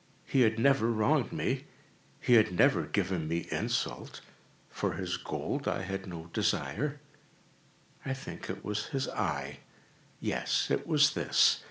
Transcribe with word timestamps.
He 0.25 0.41
had 0.41 0.57
never 0.57 0.89
wronged 0.91 1.31
me. 1.31 1.65
He 2.19 2.33
had 2.33 2.51
never 2.51 2.87
given 2.87 3.27
me 3.27 3.45
insult. 3.51 4.21
For 4.71 4.93
his 4.93 5.15
gold 5.15 5.67
I 5.67 5.83
had 5.83 6.07
no 6.07 6.31
desire. 6.33 6.99
I 8.03 8.15
think 8.15 8.49
it 8.49 8.65
was 8.65 8.87
his 8.87 9.07
eye! 9.09 9.59
yes, 10.19 10.71
it 10.71 10.87
was 10.87 11.13
this! 11.13 11.59